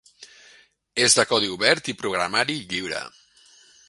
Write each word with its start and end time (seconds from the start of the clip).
És 1.07 1.17
de 1.19 1.25
codi 1.33 1.51
obert 1.57 1.91
i 1.93 1.95
programari 2.01 2.57
lliure. 2.73 3.03